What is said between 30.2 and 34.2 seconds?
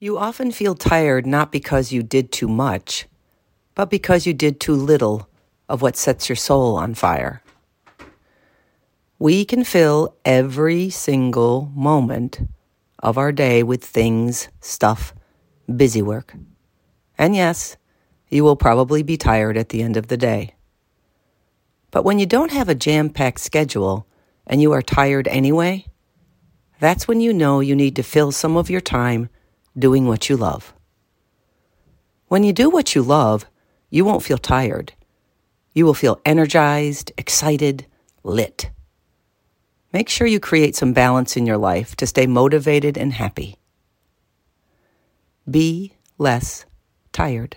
you love. When you do what you love, you